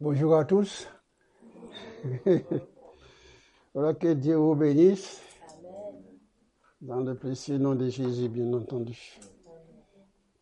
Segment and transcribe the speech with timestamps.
[0.00, 0.86] Bonjour à tous.
[3.74, 5.20] voilà que Dieu vous bénisse.
[6.80, 9.18] Dans le précieux nom de Jésus, bien entendu.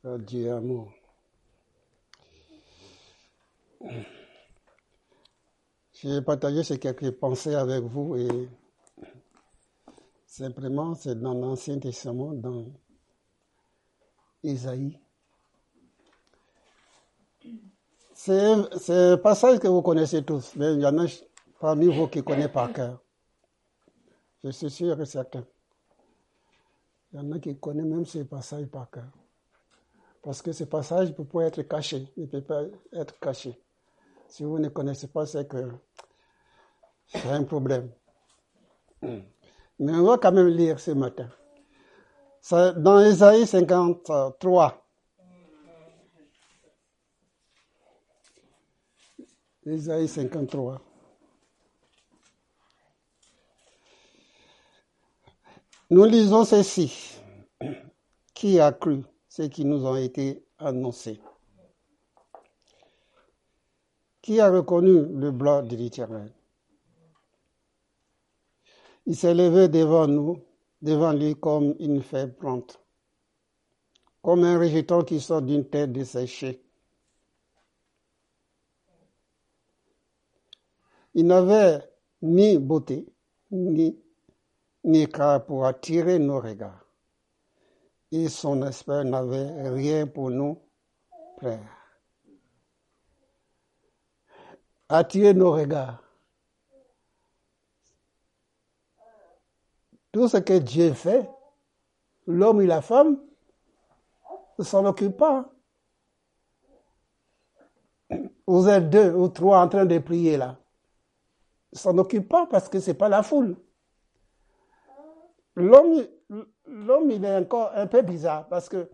[0.04, 0.92] Dieu amour.
[5.94, 8.50] Je vais partager ces quelques pensées avec vous et
[10.26, 12.66] simplement c'est dans l'Ancien Testament, dans
[14.42, 15.00] Isaïe.
[18.26, 21.06] C'est un passage que vous connaissez tous, mais il y en a
[21.60, 22.98] parmi vous qui connaissent par cœur.
[24.42, 25.44] Je suis sûr et certain.
[27.12, 29.06] Il y en a qui connaissent même ce passage par cœur.
[30.24, 33.62] Parce que ce passage peut pas être caché, il ne peut pas être caché.
[34.26, 35.70] Si vous ne connaissez pas, c'est que
[37.06, 37.92] c'est un problème.
[39.02, 41.28] Mais on va quand même lire ce matin.
[42.50, 44.85] Dans Isaïe 53,
[49.66, 50.80] Isaïe 53.
[55.90, 57.18] Nous lisons ceci.
[58.32, 61.20] Qui a cru ce qui nous ont été annoncés
[64.22, 66.32] Qui a reconnu le blanc de l'Éternel?
[69.06, 70.42] Il s'est levé devant nous,
[70.82, 72.80] devant lui comme une fève plante,
[74.22, 76.65] comme un rejeton qui sort d'une terre desséchée.
[81.18, 81.82] Il n'avait
[82.20, 83.06] ni beauté,
[83.50, 83.98] ni,
[84.84, 85.06] ni
[85.46, 86.84] pour attirer nos regards.
[88.12, 90.60] Et son aspect n'avait rien pour nous
[91.38, 91.72] plaire.
[94.90, 96.02] Attirer nos regards.
[100.12, 101.30] Tout ce que Dieu fait,
[102.26, 103.18] l'homme et la femme
[104.58, 105.50] ne s'en occupent pas.
[108.46, 110.58] Vous êtes deux ou trois en train de prier là
[111.72, 113.56] s'en occupe pas parce que c'est pas la foule.
[115.54, 116.06] L'homme,
[116.66, 118.88] l'homme, il est encore un peu bizarre parce que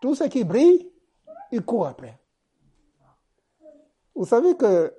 [0.00, 0.90] tout ce qui brille,
[1.52, 2.18] il court après.
[4.14, 4.94] Vous savez que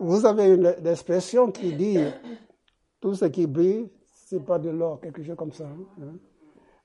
[0.00, 1.98] vous avez une expression qui dit
[3.00, 3.90] tout ce qui brille,
[4.26, 5.64] c'est pas de l'or, quelque chose comme ça.
[5.64, 6.14] Hein.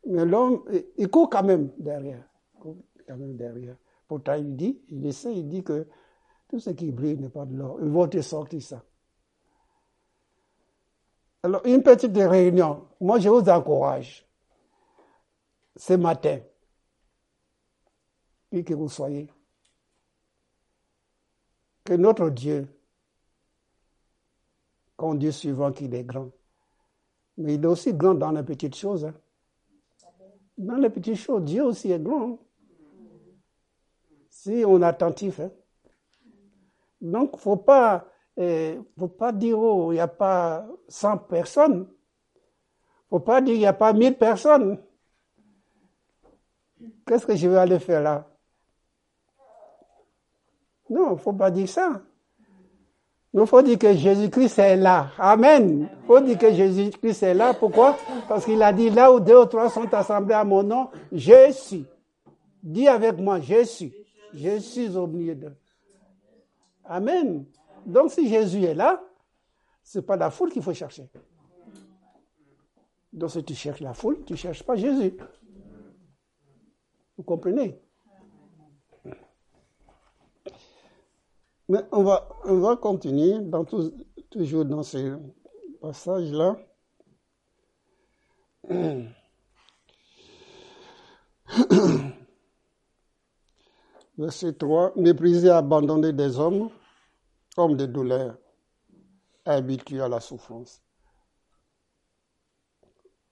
[0.08, 0.64] Mais l'homme,
[0.97, 2.24] il court quand même derrière.
[2.56, 2.78] Il court
[3.08, 3.76] quand même derrière.
[4.08, 5.88] Pourtant, il dit, il essaie, il dit que
[6.50, 7.80] tout ce qui brille n'est pas de l'or.
[7.81, 8.84] Il va te sortir ça.
[11.44, 12.88] Alors, une petite réunion.
[13.02, 14.26] Moi, je vous encourage.
[15.76, 16.40] Ce matin,
[18.50, 19.28] qui que vous soyez,
[21.84, 22.68] que notre Dieu,
[25.16, 26.30] Dieu suivant qu'il est grand,
[27.38, 29.03] mais il est aussi grand dans les petites choses.
[29.03, 29.14] Hein.
[30.58, 32.34] Dans les petites choses, Dieu aussi est grand.
[32.34, 32.38] Hein.
[34.30, 35.40] Si on est attentif.
[35.42, 35.52] Hein.
[37.02, 38.08] Donc, il ne faut pas
[38.38, 41.88] il ne faut pas dire, oh, il n'y a pas 100 personnes.
[42.36, 44.80] Il ne faut pas dire, il n'y a pas 1000 personnes.
[47.06, 48.28] Qu'est-ce que je vais aller faire là?
[50.90, 52.02] Non, il ne faut pas dire ça.
[53.36, 55.12] Il faut dire que Jésus-Christ est là.
[55.18, 55.90] Amen.
[55.92, 57.54] Il faut dire que Jésus-Christ est là.
[57.54, 57.98] Pourquoi?
[58.28, 61.52] Parce qu'il a dit, là où deux ou trois sont assemblés à mon nom, je
[61.52, 61.86] suis.
[62.62, 63.94] Dis avec moi, je suis.
[64.34, 65.56] Je suis au milieu d'eux.
[66.86, 67.46] Amen.
[67.86, 69.04] Donc si Jésus est là,
[69.84, 71.10] ce n'est pas la foule qu'il faut chercher.
[73.12, 75.18] Donc si tu cherches la foule, tu ne cherches pas Jésus.
[77.18, 77.80] Vous comprenez?
[81.70, 83.36] Mais on va, on va continuer
[84.30, 85.14] toujours dans ces
[85.82, 86.58] passages-là.
[94.18, 96.70] Verset 3, mépriser, abandonner des hommes
[97.58, 98.38] homme de douleur,
[99.46, 100.81] habitué à la souffrance.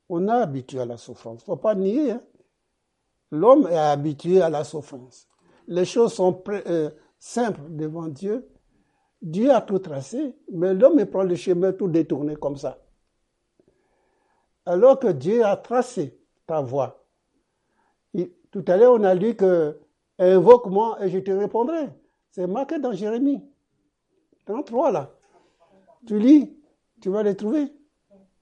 [0.09, 1.41] On est habitué à la souffrance.
[1.41, 2.11] Il ne faut pas nier.
[2.11, 2.21] Hein.
[3.31, 5.27] L'homme est habitué à la souffrance.
[5.67, 8.49] Les choses sont euh, simples devant Dieu.
[9.21, 12.79] Dieu a tout tracé, mais l'homme prend le chemin tout détourné comme ça.
[14.65, 17.05] Alors que Dieu a tracé ta voie.
[18.51, 19.79] tout à l'heure, on a lu que
[20.19, 21.89] invoque-moi et je te répondrai.
[22.31, 23.41] C'est marqué dans Jérémie.
[24.45, 25.11] 33 là.
[26.07, 26.57] Tu lis,
[27.01, 27.71] tu vas les trouver.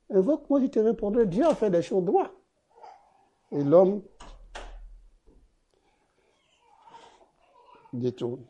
[0.10, 2.32] Invoque, moi je te répondrai, Dieu a fait des choses droits.
[3.52, 4.02] Et l'homme
[7.94, 8.46] détourne.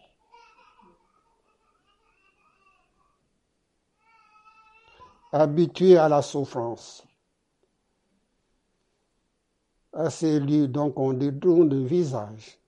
[5.32, 7.06] Habitué à la souffrance.
[9.94, 12.60] À ces lieux, donc, on détourne le visage.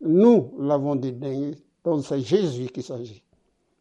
[0.00, 3.24] Nous l'avons dédaigné, donc c'est Jésus qui s'agit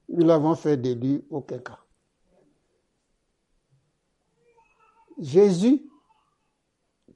[0.09, 1.79] nous l'avons fait de lui aucun cas.
[5.19, 5.89] Jésus,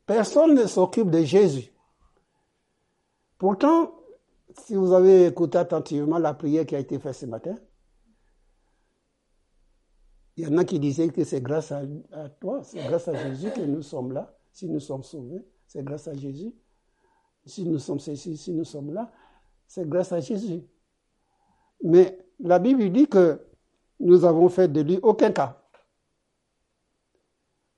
[0.06, 1.72] personne ne s'occupe de Jésus.
[3.38, 3.94] Pourtant,
[4.58, 7.56] si vous avez écouté attentivement la prière qui a été faite ce matin,
[10.38, 11.84] il y en a qui disaient que c'est grâce à,
[12.40, 16.08] toi, c'est grâce à Jésus que nous sommes là, si nous sommes sauvés, c'est grâce
[16.08, 16.54] à Jésus.
[17.46, 19.12] Si nous sommes ceci, si nous sommes là,
[19.68, 20.64] c'est grâce à Jésus.
[21.84, 23.40] Mais la Bible dit que
[24.00, 25.58] nous avons fait de lui aucun cas.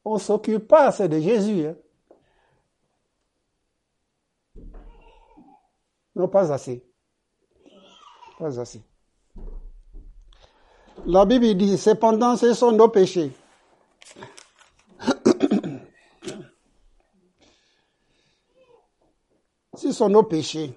[0.05, 1.67] On ne s'occupe pas assez de Jésus.
[1.67, 1.75] Hein.
[6.15, 6.85] Non, pas assez.
[8.37, 8.81] Pas assez.
[11.05, 13.31] La Bible dit, cependant, ce sont nos péchés.
[19.75, 20.73] ce sont nos péchés.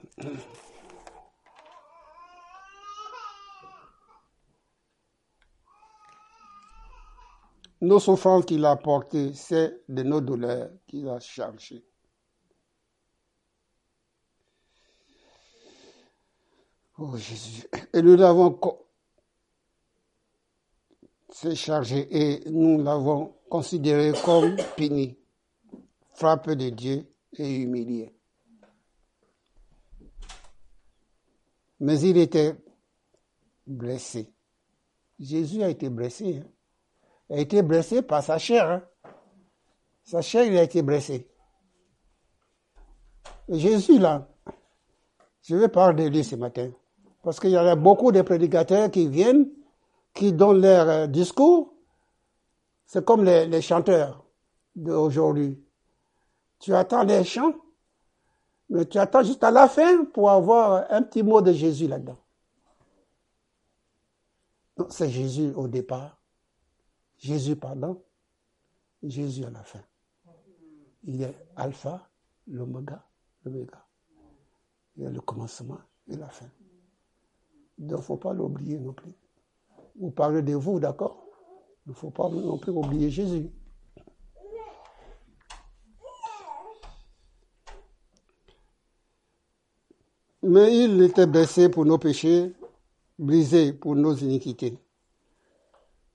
[7.87, 11.85] Nos souffrances qu'il a portées, c'est de nos douleurs qu'il a chargées.
[16.99, 17.63] Oh Jésus.
[17.93, 18.59] Et nous l'avons
[21.55, 25.17] chargé et nous l'avons considéré comme puni,
[26.15, 28.13] frappé de Dieu et humilié.
[31.79, 32.57] Mais il était
[33.65, 34.29] blessé.
[35.21, 36.39] Jésus a été blessé.
[36.39, 36.51] Hein.
[37.31, 38.71] A été blessé par sa chair.
[38.71, 38.83] Hein.
[40.05, 41.29] Sa chair, il a été blessé.
[43.49, 44.29] Jésus, là,
[45.43, 46.71] je vais parler de lui ce matin.
[47.23, 49.49] Parce qu'il y a beaucoup de prédicateurs qui viennent,
[50.15, 51.75] qui donnent leur euh, discours.
[52.87, 54.25] C'est comme les, chanteurs
[54.77, 55.61] d'aujourd'hui.
[56.61, 57.55] Tu attends les chants,
[58.71, 62.19] mais tu attends juste à la fin pour avoir un petit mot de Jésus là-dedans.
[64.89, 66.16] c'est Jésus au départ.
[67.19, 68.03] Jésus pardon.
[69.03, 69.83] Jésus à la fin.
[71.05, 72.09] Il est alpha,
[72.47, 73.07] l'oméga,
[73.45, 73.87] l'oméga.
[74.97, 75.79] Il y a le commencement
[76.09, 76.51] et la fin.
[77.79, 79.13] Il ne faut pas l'oublier non plus.
[79.99, 81.27] Vous parlez de vous, d'accord?
[81.87, 83.51] Il ne faut pas non plus oublier Jésus.
[90.43, 92.53] Mais il était blessé pour nos péchés,
[93.19, 94.79] brisé pour nos iniquités.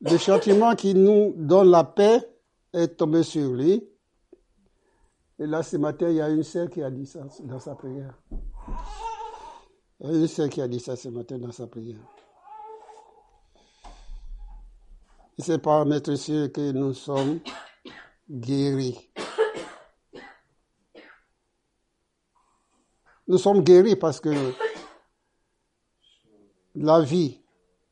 [0.01, 2.27] Le châtiment qui nous donne la paix
[2.73, 3.87] est tombé sur lui.
[5.37, 7.75] Et là, ce matin, il y a une sœur qui a dit ça dans sa
[7.75, 8.17] prière.
[9.99, 11.99] Il y a une sœur qui a dit ça ce matin dans sa prière.
[15.37, 17.39] C'est par mettre sûr que nous sommes
[18.29, 19.09] guéris.
[23.27, 24.29] Nous sommes guéris parce que
[26.75, 27.40] la vie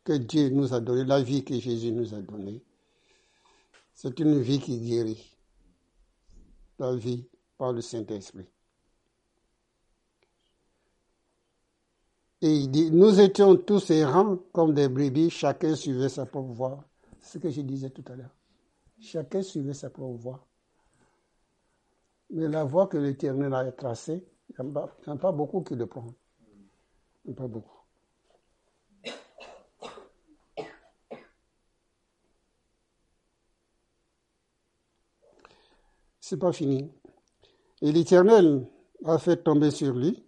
[0.10, 2.64] que Dieu nous a donnée, la vie que Jésus nous a donnée,
[3.94, 5.38] c'est une vie qui guérit.
[6.80, 7.30] La vie
[7.60, 8.48] par le Saint-Esprit.
[12.42, 16.84] Et il dit, nous étions tous errants comme des brebis, chacun suivait sa propre voie.
[17.20, 18.36] C'est ce que je disais tout à l'heure.
[19.00, 20.48] Chacun suivait sa propre voie.
[22.32, 24.26] Mais la voie que l'Éternel a tracée,
[24.58, 26.16] il n'y a, pas beaucoup qui le prennent.
[27.26, 27.79] Il n'y a pas beaucoup.
[36.30, 36.88] C'est pas fini.
[37.82, 38.70] Et l'Éternel
[39.04, 40.24] a fait tomber sur lui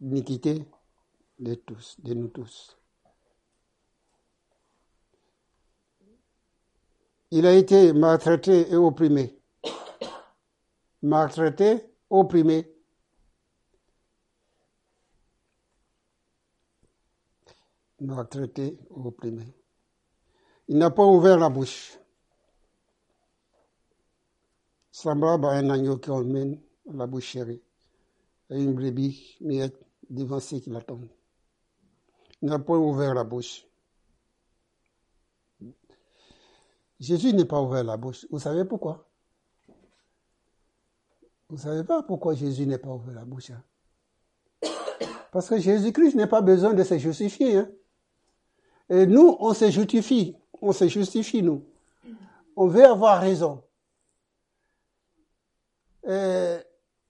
[0.00, 0.66] l'iniquité
[1.38, 2.78] de tous, de nous tous.
[7.30, 9.38] Il a été maltraité et opprimé.
[11.02, 12.74] Maltraité, opprimé.
[18.00, 19.44] Maltraité, opprimé.
[20.68, 21.98] Il n'a pas ouvert la bouche.
[24.98, 26.58] Semblable à un agneau qui emmène
[26.90, 27.60] la bouche chérie
[28.48, 31.10] et une brebis muette devant ceux qui l'attendent.
[32.40, 33.66] Il n'a pas ouvert la bouche.
[36.98, 38.26] Jésus n'est pas ouvert la bouche.
[38.30, 39.06] Vous savez pourquoi?
[41.50, 43.62] Vous savez pas pourquoi Jésus n'est pas ouvert la bouche hein?
[45.30, 47.58] Parce que Jésus-Christ n'a pas besoin de se justifier.
[47.58, 47.70] Hein?
[48.88, 50.38] Et nous, on se justifie.
[50.62, 51.66] On se justifie, nous.
[52.56, 53.62] On veut avoir raison.
[56.08, 56.56] Et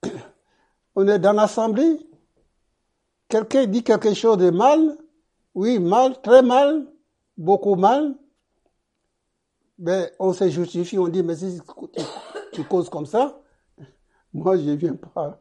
[0.94, 1.98] on est dans l'assemblée,
[3.28, 4.96] quelqu'un dit quelque chose de mal,
[5.54, 6.86] oui, mal, très mal,
[7.36, 8.14] beaucoup mal,
[9.78, 11.60] mais on se justifie, on dit, mais si
[12.52, 13.38] tu, causes comme ça,
[14.32, 15.38] moi je ne viens pas.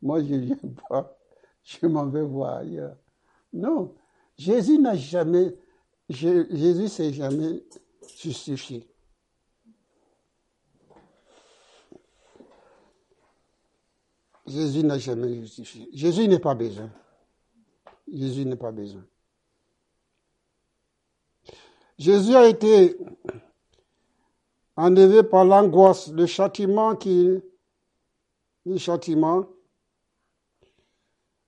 [0.00, 1.16] Moi je ne viens pas.
[1.64, 2.96] Je m'en vais voir ailleurs.
[3.52, 3.94] Non,
[4.36, 5.56] Jésus n'a jamais,
[6.08, 7.64] Jésus s'est jamais
[8.16, 8.88] justifié.
[14.52, 15.88] Jésus n'a jamais justifié.
[15.92, 16.90] Jésus n'est pas besoin.
[18.12, 19.04] Jésus n'est pas besoin.
[21.98, 22.96] Jésus a été
[24.76, 27.40] enlevé par l'angoisse, le châtiment qui,
[28.66, 29.46] le châtiment,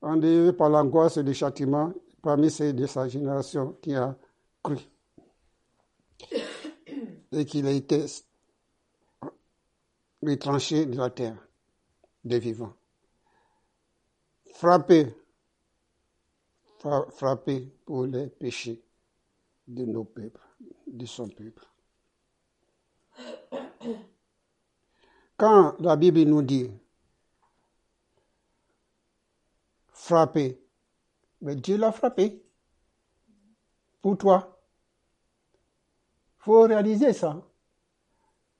[0.01, 1.93] enlevé par l'angoisse et le châtiment
[2.23, 4.17] parmi ceux de sa génération qui a
[4.63, 4.79] cru
[7.33, 8.07] et qu'il a été
[10.23, 11.37] retranché de la terre
[12.25, 12.73] des vivants,
[14.55, 15.15] frappé,
[17.11, 18.83] frappé pour les péchés
[19.67, 20.41] de nos peuples,
[20.87, 21.67] de son peuple.
[25.37, 26.71] Quand la Bible nous dit
[29.93, 30.61] frapper,
[31.41, 32.41] mais Dieu l'a frappé
[34.01, 34.61] pour toi.
[36.39, 37.43] Il faut réaliser ça.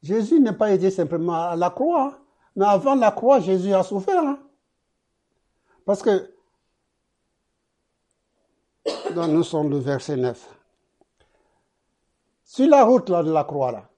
[0.03, 2.19] Jésus n'est pas été simplement à la croix,
[2.57, 4.23] mais avant la croix, Jésus a souffert.
[4.23, 4.44] Hein.
[5.85, 6.35] Parce que,
[9.15, 10.55] nous sommes le verset 9,
[12.45, 13.91] sur la route là, de la croix, là,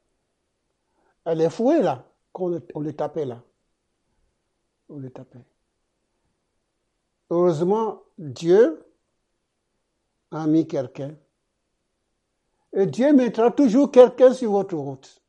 [1.24, 3.42] elle est fouée là, qu'on on le tapait là.
[4.88, 5.44] On le tapait.
[7.28, 8.84] Heureusement, Dieu
[10.30, 11.16] a mis quelqu'un.
[12.72, 15.20] Et Dieu mettra toujours quelqu'un sur votre route.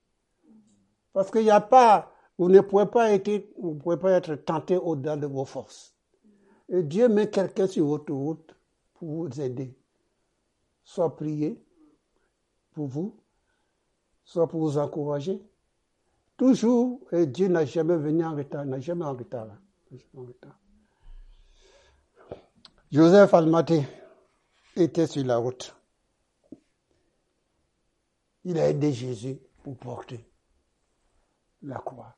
[1.14, 5.97] Parce qu'il n'y a pas, vous ne pouvez pas être tenté au-delà de vos forces.
[6.70, 8.56] Et Dieu met quelqu'un sur votre route
[8.96, 9.76] pour vous aider.
[10.84, 11.62] Soit prier
[12.74, 13.16] pour vous,
[14.24, 15.42] soit pour vous encourager,
[16.38, 19.48] Toujours, et Dieu n'a jamais venu en retard, n'a jamais en retard.
[22.92, 23.88] Joseph Almaté
[24.76, 25.76] était sur la route.
[28.44, 30.24] Il a aidé Jésus pour porter
[31.64, 32.16] la croix.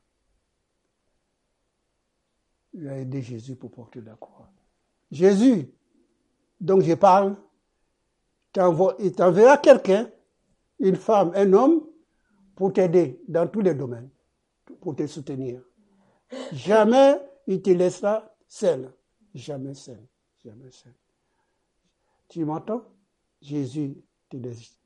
[2.72, 4.50] Il a aidé Jésus pour porter la croix.
[5.10, 5.68] Jésus,
[6.60, 7.36] donc je parle,
[8.98, 10.10] il t'enverra quelqu'un,
[10.78, 11.86] une femme, un homme,
[12.54, 14.10] pour t'aider dans tous les domaines,
[14.80, 15.62] pour te soutenir.
[16.52, 18.92] Jamais il te laissera seul.
[19.34, 20.00] Jamais seul.
[20.44, 20.92] Jamais seul.
[22.28, 22.84] Tu m'entends?
[23.40, 23.96] Jésus
[24.28, 24.76] te laisse.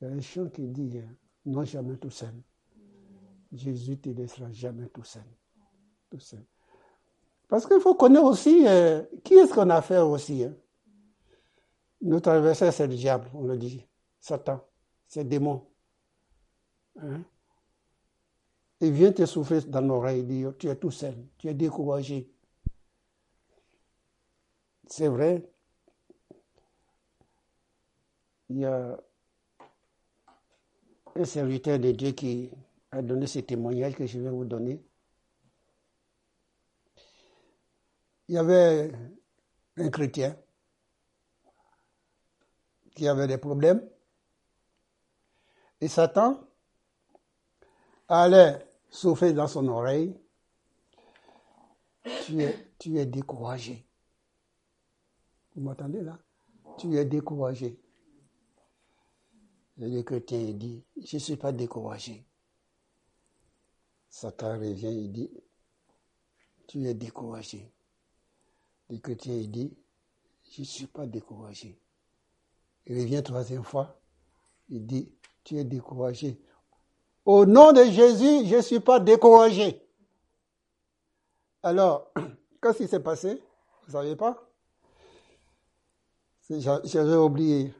[0.00, 2.34] Il y a un chant qui dit hein, non jamais tout seul.
[3.52, 5.22] Jésus te laissera jamais tout seul.
[6.10, 6.44] Tout seul.
[7.48, 10.44] Parce qu'il faut connaître aussi euh, qui est-ce qu'on a affaire aussi.
[10.44, 10.54] Hein?
[12.02, 13.86] Notre adversaire, c'est le diable, on le dit.
[14.20, 14.60] Satan,
[15.06, 15.66] c'est démon.
[17.00, 17.22] Hein?
[18.80, 22.30] Il vient te souffler dans l'oreille, dire tu es tout seul, tu es découragé.
[24.86, 25.50] C'est vrai,
[28.48, 28.98] il y a
[31.16, 32.50] un serviteur de Dieu qui
[32.90, 34.82] a donné ce témoignage que je vais vous donner.
[38.28, 38.92] Il y avait
[39.78, 40.36] un chrétien
[42.94, 43.88] qui avait des problèmes
[45.80, 46.38] et Satan
[48.08, 50.14] allait souffler dans son oreille,
[52.78, 53.86] tu es, découragé.
[55.54, 56.18] Vous m'entendez là?
[56.78, 57.80] Tu es découragé.
[59.78, 62.26] le chrétien dit, je ne suis pas découragé.
[64.10, 65.30] Satan revient, il dit,
[66.66, 67.72] tu es découragé.
[68.90, 69.76] Le chrétien il dit,
[70.50, 71.78] je ne suis pas découragé.
[72.86, 74.00] Il revient troisième fois,
[74.68, 75.12] il dit,
[75.44, 76.40] tu es découragé.
[77.24, 79.86] Au nom de Jésus, je ne suis pas découragé.
[81.62, 82.10] Alors,
[82.62, 83.42] qu'est-ce qui s'est passé?
[83.82, 84.50] Vous ne savez pas?
[86.48, 87.74] J'avais oublié.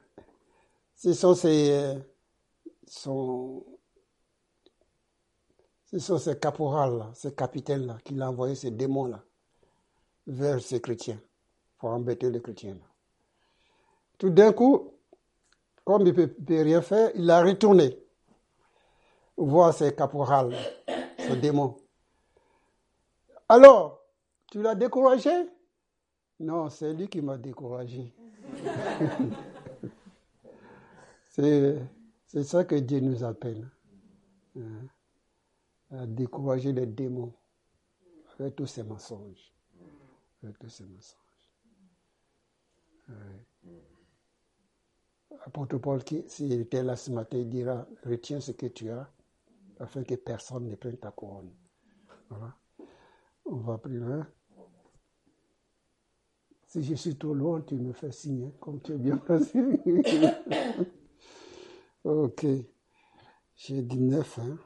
[0.94, 1.96] Ce sont ces,
[2.86, 3.64] sont,
[5.86, 9.24] ce sont ces caporales, ces capitaines-là, qui l'ont envoyé ces démons-là
[10.28, 11.20] vers ces chrétiens
[11.78, 12.76] pour embêter les chrétiens.
[14.18, 14.92] Tout d'un coup,
[15.84, 17.98] comme il ne peut rien faire, il a retourné
[19.36, 20.54] voir ces caporales,
[21.18, 21.76] ce démon.
[23.48, 24.02] Alors,
[24.50, 25.30] tu l'as découragé?
[26.40, 28.12] Non, c'est lui qui m'a découragé.
[31.30, 33.68] c'est ça que Dieu nous appelle.
[34.56, 34.88] Hein,
[35.90, 37.32] à décourager les démons
[38.38, 39.52] avec tous ces mensonges.
[40.42, 41.28] Avec tous ces mensonges.
[45.44, 49.10] Apôtre Paul, s'il était là ce matin, il dira, retiens ce que tu as
[49.78, 51.52] afin que personne ne prenne ta couronne.
[52.28, 52.54] Voilà.
[53.44, 54.26] On va plus loin.
[56.66, 59.58] Si je suis trop loin, tu me fais signer, comme tu es bien placé.
[62.04, 62.46] ok.
[63.54, 64.38] J'ai dit 9.
[64.38, 64.58] Hein.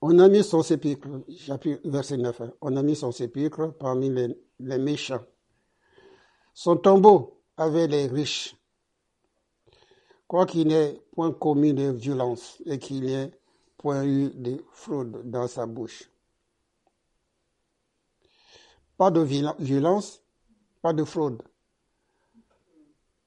[0.00, 1.08] On a mis son sépulcre,
[1.84, 2.52] verset 9, hein.
[2.60, 4.28] on a mis son sépulcre parmi les,
[4.60, 5.24] les méchants.
[6.54, 8.56] Son tombeau avait les riches.
[10.28, 13.32] Quoi qu'il n'ait point commis de violence et qu'il n'y ait
[13.76, 16.10] point eu de fraude dans sa bouche.
[18.96, 20.22] Pas de violence,
[20.82, 21.42] pas de fraude.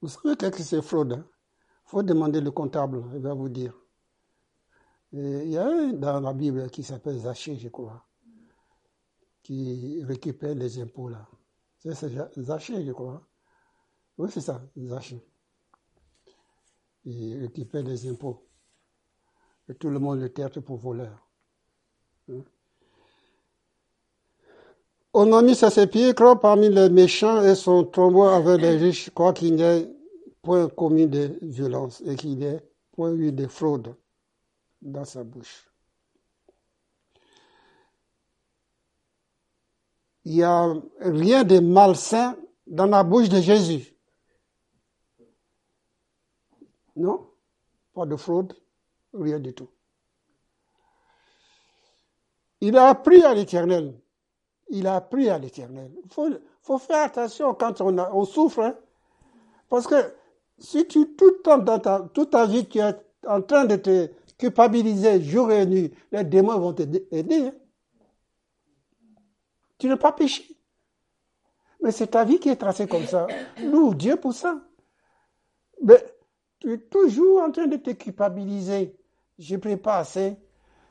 [0.01, 1.25] Vous savez qu'est-ce que c'est fraude Il hein?
[1.85, 3.80] faut demander le comptable, il va vous dire.
[5.13, 8.05] Il y a un dans la Bible qui s'appelle Zachée, je crois,
[9.43, 11.27] qui récupère les impôts là.
[11.79, 11.93] C'est
[12.37, 13.21] Zachée, je crois.
[14.17, 15.21] Oui, c'est ça, Zachée.
[17.03, 18.47] Il récupère les impôts.
[19.67, 21.27] Et tout le monde le traite pour voleur.
[22.29, 22.43] Hein?
[25.13, 29.09] On a mis à ses pieds parmi les méchants et son tombeau avec les riches,
[29.09, 29.91] quoi qu'il n'y ait
[30.41, 32.61] point commis de violence et qu'il n'y ait
[32.93, 33.93] point eu de fraude
[34.81, 35.69] dans sa bouche.
[40.25, 43.95] Il n'y a rien de malsain dans la bouche de Jésus.
[46.95, 47.27] Non,
[47.93, 48.53] pas de fraude,
[49.13, 49.69] rien du tout.
[52.59, 54.01] Il a appris à l'éternel
[54.71, 55.91] il a appris à l'éternel.
[56.03, 58.61] Il faut, faire attention quand on, souffre.
[58.61, 58.75] Hein.
[59.69, 59.95] Parce que
[60.57, 62.95] si tu, tout le temps, dans toute ta vie, tu es
[63.27, 64.09] en train de te
[64.41, 67.07] culpabiliser jour et nuit, les démons vont t'aider.
[67.13, 67.51] Hein.
[69.77, 70.57] Tu n'as pas péché.
[71.81, 73.27] Mais c'est ta vie qui est tracée comme ça.
[73.59, 74.59] Loue Dieu pour ça.
[75.83, 76.03] Mais
[76.59, 78.95] tu es toujours en train de te culpabiliser.
[79.37, 80.35] Je ne prie pas assez.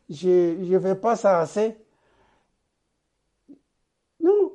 [0.08, 1.76] Je ne fais pas ça assez.
[4.20, 4.52] Non.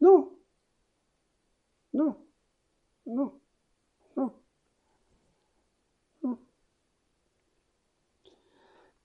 [0.00, 0.30] Non.
[1.92, 2.16] Non.
[3.06, 3.40] Non.
[4.16, 4.32] Non.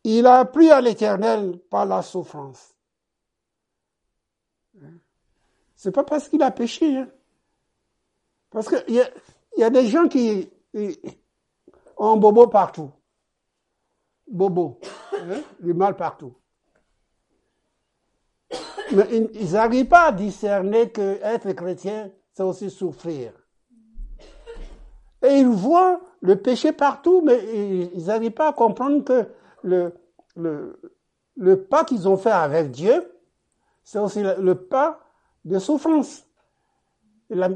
[0.04, 2.76] Il a appris à l'éternel par la souffrance.
[5.76, 6.98] C'est pas parce qu'il a péché.
[6.98, 7.10] Hein.
[8.50, 10.50] Parce qu'il y, y, a des gens qui
[11.98, 12.92] ont bobo partout.
[14.28, 14.80] Bobo.
[15.14, 15.42] Hein?
[15.60, 16.36] Du mal partout.
[18.92, 23.32] Mais ils n'arrivent pas à discerner que être chrétien, c'est aussi souffrir.
[25.24, 27.40] Et ils voient le péché partout, mais
[27.94, 29.28] ils n'arrivent pas à comprendre que
[29.64, 29.94] le,
[31.70, 33.12] pas qu'ils ont fait avec Dieu,
[33.84, 35.00] c'est aussi le, pas
[35.46, 36.26] de souffrance.
[37.30, 37.50] La,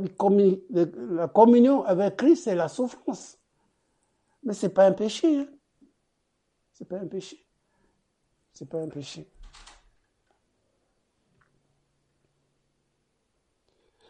[1.28, 3.38] communion avec Christ, c'est la souffrance.
[4.44, 5.40] Mais c'est pas un péché.
[5.40, 5.48] Hein.
[6.72, 7.46] C'est pas un péché.
[8.52, 9.28] C'est pas un péché.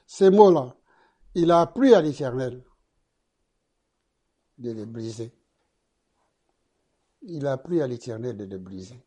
[0.05, 0.75] Ces mots-là,
[1.33, 2.63] il a appris à l'Éternel
[4.57, 5.33] de les briser.
[7.27, 9.01] Il a appris à l'Éternel de les briser.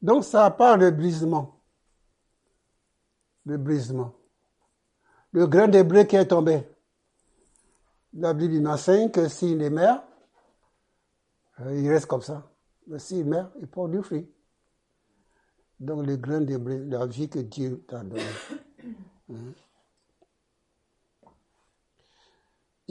[0.00, 1.60] Donc ça part le brisement.
[3.44, 4.14] Le brisement.
[5.32, 6.62] Le grain de blé qui est tombé.
[8.14, 10.02] La Bible m'enseigne que s'il est mère,
[11.60, 12.50] euh, il reste comme ça.
[12.86, 14.28] Mais s'il meurt, il porte du fruit.
[15.80, 18.22] Donc le grain de blé, la vie que Dieu t'a donnée.
[19.30, 19.54] Hein?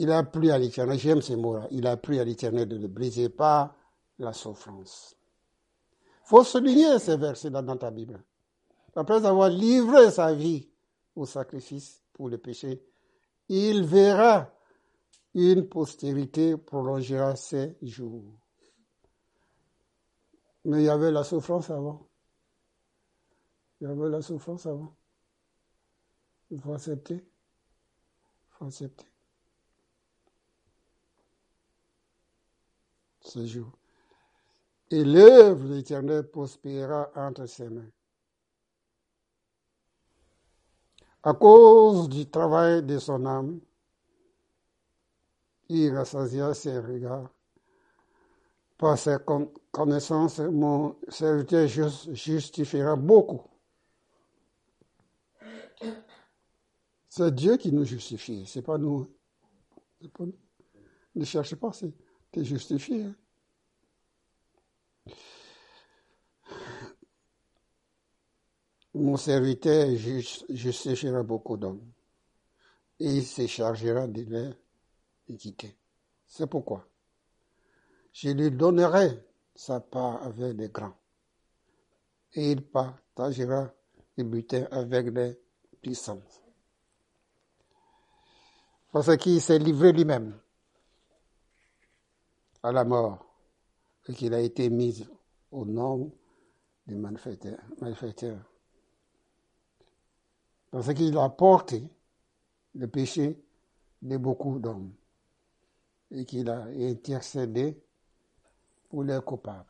[0.02, 2.88] Il a pris à l'éternel, j'aime ces mots-là, il a pris à l'éternel de ne
[2.88, 3.76] briser pas
[4.18, 5.16] la souffrance.
[6.24, 8.20] Il faut souligner ces versets dans ta Bible.
[8.96, 10.68] Après avoir livré sa vie
[11.14, 12.84] au sacrifice pour le péché,
[13.48, 14.52] il verra
[15.34, 18.24] une postérité prolongera ses jours.
[20.64, 22.08] Mais il y avait la souffrance avant.
[23.80, 24.96] Il y avait la souffrance avant.
[26.50, 27.14] Il faut accepter.
[27.14, 29.11] Il faut accepter.
[33.32, 33.72] Ce jour.
[34.90, 37.90] Et l'œuvre de l'Éternel prospérera entre ses mains.
[41.22, 43.58] À cause du travail de son âme,
[45.70, 47.30] il rassasia ses regards.
[48.76, 49.16] Par ses
[49.70, 53.48] connaissances, mon serviteur justifiera beaucoup.
[57.08, 59.06] C'est Dieu qui nous justifie, c'est pas nous.
[60.12, 60.36] Pas nous.
[61.14, 61.94] Ne cherchez pas, c'est
[62.44, 63.04] justifié.
[63.04, 63.14] Hein.
[68.94, 69.88] Mon serviteur
[70.50, 71.92] justifiera beaucoup d'hommes
[73.00, 74.54] et il se chargera de leur
[75.28, 75.76] équité.
[76.26, 76.86] C'est pourquoi
[78.12, 79.18] je lui donnerai
[79.54, 80.96] sa part avec les grands
[82.34, 83.72] et il partagera
[84.16, 85.40] le butin avec les
[85.80, 86.22] puissants.
[88.92, 90.38] Parce qu'il s'est livré lui-même
[92.62, 93.31] à la mort
[94.08, 95.06] et qu'il a été mis
[95.50, 96.12] au nom
[96.86, 97.60] des malfaiteurs.
[100.70, 101.82] Parce qu'il a porté
[102.74, 103.38] le péché
[104.00, 104.92] de beaucoup d'hommes
[106.10, 107.80] et qu'il a intercédé
[108.88, 109.66] pour les coupables.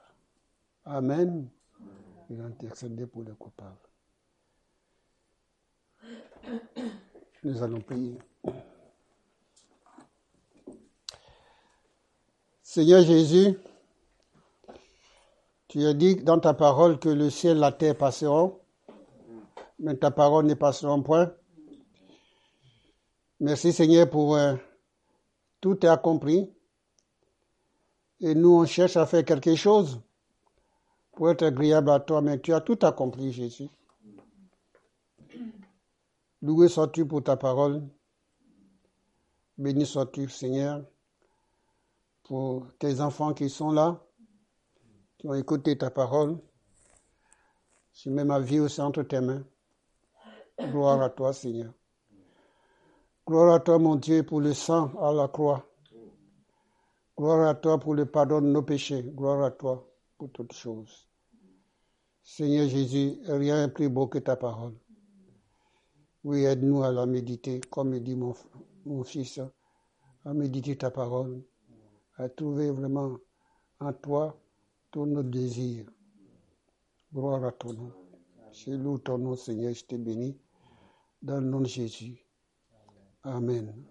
[0.85, 1.49] Amen.
[2.31, 3.77] Il a intercédé pour les coupables.
[7.45, 8.18] Nous allons prier.
[12.62, 13.57] Seigneur Jésus,
[15.73, 18.61] tu as dit dans ta parole que le ciel et la terre passeront,
[19.79, 21.33] mais ta parole ne passera point.
[23.41, 24.55] Merci Seigneur pour euh,
[25.63, 26.53] tout est accompli.
[28.21, 29.99] Et nous, on cherche à faire quelque chose
[31.13, 33.71] pour être agréable à toi, mais tu as tout accompli, Jésus.
[36.43, 37.83] Loué sois-tu pour ta parole.
[39.57, 40.85] Béni sois-tu, Seigneur,
[42.25, 43.99] pour tes enfants qui sont là,
[45.23, 46.37] qui écouté ta parole.
[47.95, 49.45] Je mets ma vie aussi entre tes mains.
[50.59, 51.73] Gloire à toi, Seigneur.
[53.27, 55.65] Gloire à toi, mon Dieu, pour le sang à la croix.
[57.17, 59.03] Gloire à toi pour le pardon de nos péchés.
[59.03, 61.09] Gloire à toi pour toutes choses.
[62.25, 64.75] Seigneur Jésus, rien n'est plus beau que ta parole.
[66.25, 68.35] Oui, aide-nous à la méditer, comme dit mon,
[68.87, 69.41] mon fils,
[70.25, 71.43] à méditer ta parole,
[72.17, 73.19] à trouver vraiment
[73.81, 74.42] en toi
[74.93, 75.87] tous nos désirs.
[77.13, 77.93] Gloire à ton nom.
[78.53, 80.39] Je loue ton nom, Seigneur, je te bénis.
[81.23, 82.27] Dans le nom de Jésus.
[83.23, 83.75] Amen.